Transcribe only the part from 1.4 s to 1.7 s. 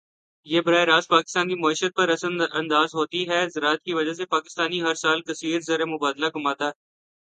کی